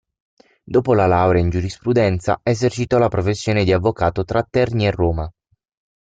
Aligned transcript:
Dopo 0.63 0.95
la 0.95 1.05
laurea 1.05 1.43
in 1.43 1.51
giurisprudenza, 1.51 2.39
esercitò 2.41 2.97
la 2.97 3.07
professione 3.07 3.63
di 3.63 3.71
avvocato 3.71 4.23
tra 4.23 4.41
Terni 4.41 4.87
e 4.87 4.89
Roma. 4.89 5.31